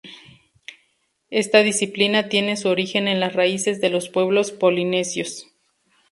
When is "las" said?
3.19-3.33